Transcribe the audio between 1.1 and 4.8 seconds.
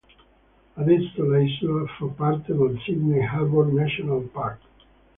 l'isola fa parte del Sydney Harbour National Park.